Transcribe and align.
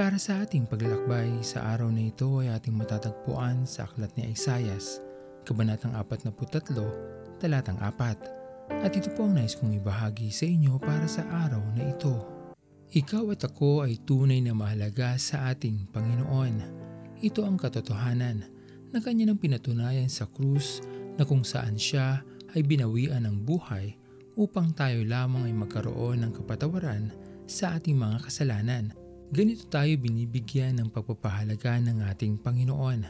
para 0.00 0.16
sa 0.16 0.40
ating 0.40 0.64
paglalakbay 0.64 1.44
sa 1.44 1.76
araw 1.76 1.92
na 1.92 2.08
ito 2.08 2.40
ay 2.40 2.48
ating 2.48 2.72
matatagpuan 2.72 3.68
sa 3.68 3.84
aklat 3.84 4.08
ni 4.16 4.32
Isayas, 4.32 4.96
Kabanatang 5.44 5.92
43, 5.92 7.36
Talatang 7.36 7.76
4. 7.76 8.80
At 8.80 8.96
ito 8.96 9.12
po 9.12 9.28
ang 9.28 9.36
nais 9.36 9.52
kong 9.52 9.76
ibahagi 9.76 10.32
sa 10.32 10.48
inyo 10.48 10.80
para 10.80 11.04
sa 11.04 11.28
araw 11.44 11.60
na 11.76 11.92
ito. 11.92 12.16
Ikaw 12.96 13.36
at 13.36 13.44
ako 13.44 13.84
ay 13.84 14.00
tunay 14.00 14.40
na 14.40 14.56
mahalaga 14.56 15.20
sa 15.20 15.52
ating 15.52 15.92
Panginoon. 15.92 16.54
Ito 17.20 17.44
ang 17.44 17.60
katotohanan 17.60 18.48
na 18.96 19.04
kanya 19.04 19.28
nang 19.28 19.36
pinatunayan 19.36 20.08
sa 20.08 20.24
krus 20.24 20.80
na 21.20 21.28
kung 21.28 21.44
saan 21.44 21.76
siya 21.76 22.24
ay 22.56 22.64
binawian 22.64 23.28
ng 23.28 23.44
buhay 23.44 24.00
upang 24.32 24.72
tayo 24.72 25.04
lamang 25.04 25.44
ay 25.44 25.52
magkaroon 25.52 26.24
ng 26.24 26.32
kapatawaran 26.40 27.12
sa 27.44 27.76
ating 27.76 28.00
mga 28.00 28.24
kasalanan. 28.24 28.96
Ganito 29.30 29.62
tayo 29.70 29.94
binibigyan 29.94 30.82
ng 30.82 30.90
pagpapahalaga 30.90 31.78
ng 31.78 32.02
ating 32.02 32.42
Panginoon. 32.42 33.06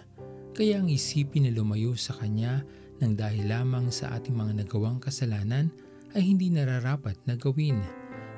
Kaya 0.53 0.77
ang 0.77 0.93
isipin 0.93 1.49
na 1.49 1.53
lumayo 1.57 1.97
sa 1.97 2.13
Kanya 2.13 2.61
nang 3.01 3.17
dahil 3.17 3.49
lamang 3.49 3.89
sa 3.89 4.13
ating 4.13 4.37
mga 4.37 4.61
nagawang 4.61 5.01
kasalanan 5.01 5.73
ay 6.13 6.21
hindi 6.21 6.53
nararapat 6.53 7.17
na 7.25 7.41
gawin. 7.41 7.81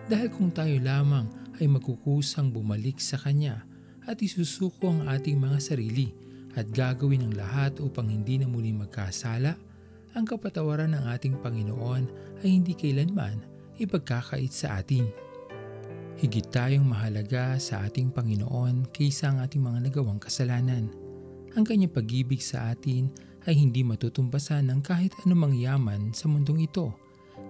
Dahil 0.06 0.30
kung 0.30 0.54
tayo 0.54 0.78
lamang 0.78 1.26
ay 1.58 1.66
magkukusang 1.66 2.54
bumalik 2.54 3.02
sa 3.02 3.18
Kanya 3.18 3.66
at 4.06 4.22
isusuko 4.22 4.86
ang 4.86 5.10
ating 5.10 5.42
mga 5.42 5.58
sarili 5.58 6.14
at 6.54 6.70
gagawin 6.70 7.26
ang 7.26 7.34
lahat 7.34 7.82
upang 7.82 8.06
hindi 8.06 8.38
na 8.38 8.46
muli 8.46 8.70
magkasala, 8.70 9.58
ang 10.14 10.22
kapatawaran 10.22 10.94
ng 10.94 11.10
ating 11.18 11.34
Panginoon 11.42 12.06
ay 12.46 12.62
hindi 12.62 12.78
kailanman 12.78 13.42
ipagkakait 13.74 14.54
sa 14.54 14.78
atin. 14.78 15.31
Higit 16.20 16.52
tayong 16.52 16.84
mahalaga 16.84 17.56
sa 17.56 17.88
ating 17.88 18.12
Panginoon 18.12 18.92
kaysa 18.92 19.32
ang 19.32 19.38
ating 19.40 19.62
mga 19.64 19.88
nagawang 19.88 20.20
kasalanan. 20.20 20.92
Ang 21.56 21.64
kanyang 21.64 21.92
pag-ibig 21.92 22.40
sa 22.40 22.72
atin 22.72 23.08
ay 23.48 23.58
hindi 23.58 23.82
matutumbasan 23.82 24.70
ng 24.70 24.80
kahit 24.84 25.12
anumang 25.24 25.56
yaman 25.56 26.12
sa 26.14 26.30
mundong 26.30 26.68
ito 26.68 26.94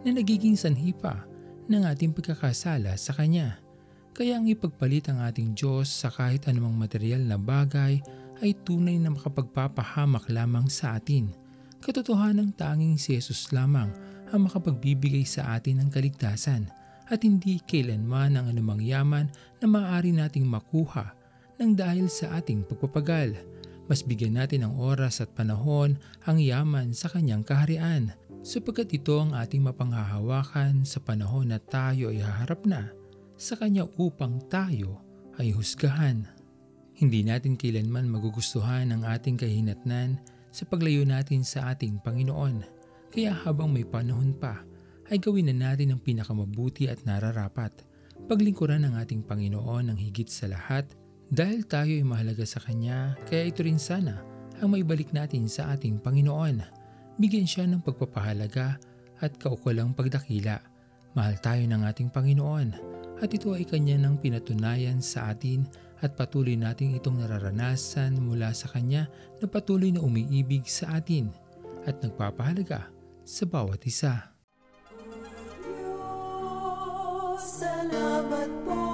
na 0.02 0.10
nagiging 0.14 0.56
sanhi 0.56 0.94
pa 0.94 1.27
ng 1.68 1.83
ating 1.86 2.16
pagkakasala 2.16 2.96
sa 2.98 3.12
Kanya. 3.14 3.60
Kaya 4.12 4.36
ang 4.36 4.46
ipagpalit 4.48 5.08
ang 5.08 5.24
ating 5.24 5.56
Diyos 5.56 5.88
sa 5.88 6.12
kahit 6.12 6.44
anumang 6.48 6.77
material 6.77 7.24
na 7.24 7.40
bagay 7.40 8.02
ay 8.42 8.50
tunay 8.66 8.98
na 8.98 9.14
makapagpapahamak 9.14 10.28
lamang 10.28 10.66
sa 10.68 10.98
atin. 10.98 11.33
Katotohanan 11.80 12.52
tanging 12.55 12.98
si 12.98 13.16
Jesus 13.16 13.50
lamang 13.55 13.90
ang 14.33 14.48
makapagbibigay 14.48 15.24
sa 15.24 15.55
atin 15.56 15.83
ng 15.83 15.88
kaligtasan 15.92 16.81
at 17.12 17.20
hindi 17.20 17.60
kailanman 17.60 18.41
ang 18.41 18.48
anumang 18.48 18.80
yaman 18.80 19.28
na 19.60 19.66
maaari 19.68 20.16
nating 20.16 20.48
makuha 20.48 21.12
nang 21.60 21.77
dahil 21.77 22.08
sa 22.08 22.41
ating 22.41 22.64
pagpapagal. 22.64 23.36
Mas 23.84 24.00
bigyan 24.00 24.41
natin 24.41 24.64
ng 24.64 24.80
oras 24.80 25.20
at 25.20 25.28
panahon 25.36 26.00
ang 26.24 26.40
yaman 26.40 26.96
sa 26.96 27.12
kanyang 27.12 27.44
kaharian 27.44 28.16
sapagkat 28.40 28.88
ito 28.96 29.20
ang 29.20 29.36
ating 29.36 29.60
mapanghahawakan 29.60 30.88
sa 30.88 31.05
panahon 31.05 31.52
na 31.52 31.60
tayo 31.60 32.08
ay 32.08 32.24
haharap 32.24 32.64
na 32.64 32.88
sa 33.36 33.60
kanya 33.60 33.84
upang 34.00 34.40
tayo 34.48 35.05
ay 35.36 35.52
husgahan. 35.52 36.24
Hindi 36.96 37.27
natin 37.27 37.60
kailanman 37.60 38.08
magugustuhan 38.08 38.88
ang 38.88 39.05
ating 39.05 39.36
kahinatnan 39.36 40.16
sa 40.48 40.64
paglayo 40.64 41.05
natin 41.05 41.44
sa 41.44 41.74
ating 41.74 42.00
Panginoon. 42.00 42.64
Kaya 43.12 43.36
habang 43.44 43.68
may 43.68 43.84
panahon 43.84 44.33
pa, 44.33 44.64
ay 45.11 45.18
gawin 45.18 45.51
na 45.51 45.70
natin 45.70 45.96
ang 45.96 46.01
pinakamabuti 46.02 46.86
at 46.86 47.02
nararapat. 47.02 47.73
Paglingkuran 48.30 48.86
ng 48.86 48.95
ating 49.02 49.27
Panginoon 49.27 49.90
ng 49.90 49.98
higit 49.98 50.30
sa 50.30 50.46
lahat 50.46 50.86
dahil 51.33 51.64
tayo 51.64 51.89
ay 51.89 52.05
mahalaga 52.05 52.45
sa 52.45 52.61
Kanya, 52.61 53.17
kaya 53.24 53.48
ito 53.48 53.64
rin 53.64 53.80
sana 53.80 54.20
ang 54.61 54.77
maibalik 54.77 55.11
natin 55.11 55.48
sa 55.48 55.73
ating 55.73 55.98
Panginoon. 55.98 56.61
Bigyan 57.17 57.48
siya 57.48 57.64
ng 57.67 57.80
pagpapahalaga 57.80 58.77
at 59.18 59.33
kaukulang 59.41 59.96
pagdakila. 59.96 60.61
Mahal 61.17 61.41
tayo 61.41 61.64
ng 61.64 61.83
ating 61.89 62.12
Panginoon 62.12 62.68
at 63.23 63.30
ito 63.33 63.55
ay 63.55 63.64
Kanya 63.64 63.96
nang 63.96 64.18
pinatunayan 64.18 65.01
sa 65.01 65.33
atin 65.33 65.64
at 66.02 66.18
patuloy 66.18 66.58
nating 66.58 66.98
itong 66.98 67.23
nararanasan 67.23 68.18
mula 68.18 68.51
sa 68.52 68.67
Kanya 68.68 69.07
na 69.39 69.46
patuloy 69.46 69.95
na 69.95 70.02
umiibig 70.02 70.67
sa 70.67 70.98
atin 70.98 71.30
at 71.86 71.96
nagpapahalaga 72.02 72.91
sa 73.23 73.45
bawat 73.46 73.83
isa. 73.86 74.31
Salamat 77.82 78.46
po 78.62 78.86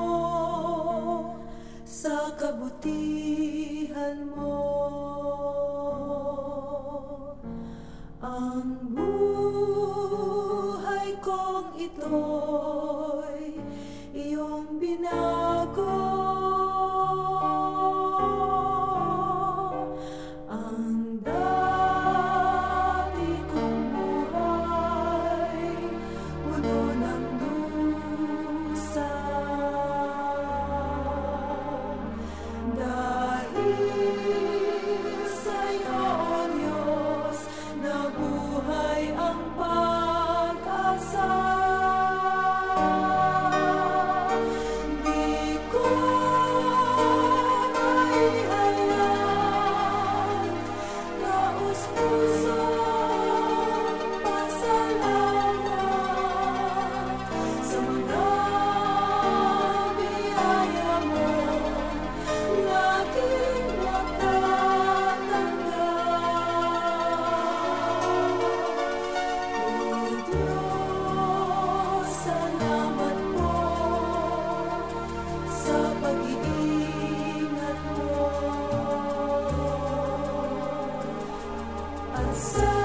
sa 1.84 2.32
kabutihan 2.40 4.16
mo. 4.32 4.64
Ang 8.24 8.96
buhay 8.96 9.17
at 82.20 82.77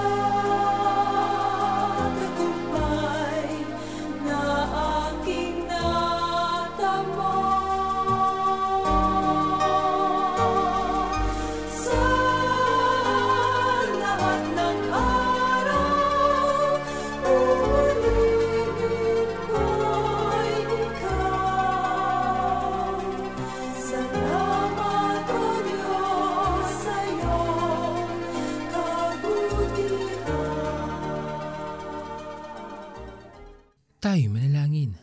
Tayo 34.04 34.28
manalangin. 34.36 35.00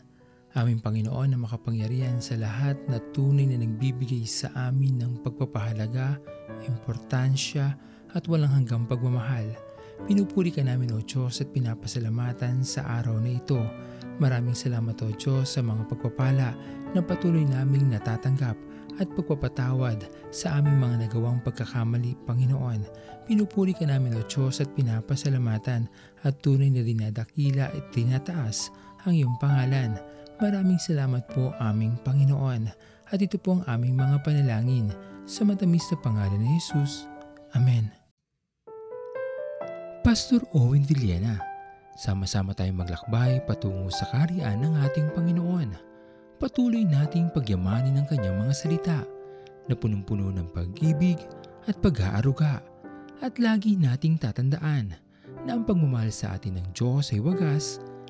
Aming 0.52 0.84
Panginoon 0.84 1.32
na 1.32 1.40
makapangyarihan 1.40 2.20
sa 2.20 2.36
lahat 2.36 2.76
na 2.84 3.00
tunay 3.16 3.48
na 3.48 3.56
nagbibigay 3.56 4.28
sa 4.28 4.52
amin 4.68 5.00
ng 5.00 5.24
pagpapahalaga, 5.24 6.20
importansya 6.68 7.80
at 8.12 8.28
walang 8.28 8.52
hanggang 8.52 8.84
pagmamahal. 8.84 9.56
Pinupuri 10.04 10.52
ka 10.52 10.60
namin 10.60 10.92
o 10.92 11.00
Diyos 11.00 11.40
at 11.40 11.48
pinapasalamatan 11.48 12.60
sa 12.60 13.00
araw 13.00 13.16
na 13.24 13.40
ito. 13.40 13.64
Maraming 14.20 14.52
salamat 14.52 15.00
o 15.00 15.08
Diyos 15.16 15.48
sa 15.48 15.64
mga 15.64 15.88
pagpapala 15.88 16.52
na 16.92 17.00
patuloy 17.00 17.48
naming 17.48 17.88
natatanggap 17.88 18.60
at 19.00 19.08
pagpapatawad 19.16 20.12
sa 20.28 20.60
aming 20.60 20.76
mga 20.76 21.08
nagawang 21.08 21.40
pagkakamali, 21.40 22.20
Panginoon. 22.28 22.84
Pinupuri 23.24 23.72
ka 23.72 23.88
namin 23.88 24.12
o 24.12 24.20
Diyos 24.28 24.60
at 24.60 24.68
pinapasalamatan 24.76 25.88
at 26.20 26.34
tunay 26.44 26.68
na 26.68 26.84
dinadakila 26.84 27.72
at 27.72 27.84
tinataas 27.96 28.68
ang 29.04 29.14
iyong 29.16 29.36
pangalan. 29.40 29.96
Maraming 30.40 30.80
salamat 30.80 31.28
po 31.30 31.52
aming 31.60 32.00
Panginoon 32.00 32.72
At 33.10 33.18
ito 33.18 33.36
po 33.42 33.58
ang 33.58 33.64
aming 33.66 33.98
mga 33.98 34.22
panalangin 34.22 34.94
sa 35.26 35.42
matamis 35.42 35.82
na 35.90 35.98
pangalan 35.98 36.38
ni 36.38 36.48
Jesus. 36.56 37.10
Amen. 37.58 37.90
Pastor 40.06 40.46
Owen 40.54 40.86
Villena, 40.86 41.42
sama-sama 41.98 42.54
tayong 42.54 42.80
maglakbay 42.80 43.42
patungo 43.44 43.90
sa 43.90 44.06
kariyan 44.14 44.62
ng 44.62 44.74
ating 44.86 45.10
Panginoon. 45.12 45.74
Patuloy 46.38 46.86
nating 46.86 47.34
pagyamanin 47.34 48.00
ang 48.00 48.06
kanyang 48.08 48.40
mga 48.40 48.54
salita 48.54 48.98
na 49.68 49.74
punong-puno 49.76 50.32
ng 50.32 50.48
pag-ibig 50.54 51.20
at 51.68 51.76
pag-aaruga. 51.82 52.62
At 53.20 53.36
lagi 53.36 53.76
nating 53.76 54.16
tatandaan 54.16 54.96
na 55.44 55.50
ang 55.52 55.68
pagmamahal 55.68 56.08
sa 56.08 56.38
atin 56.38 56.56
ng 56.56 56.66
Diyos 56.72 57.12
ay 57.12 57.20
wagas, 57.20 57.82